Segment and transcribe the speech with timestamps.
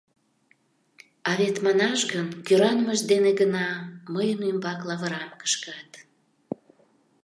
[1.29, 3.67] А вет, манаш гын, кӧранымышт дене гына
[4.13, 5.91] мыйын ӱмбак лавырам кышкат.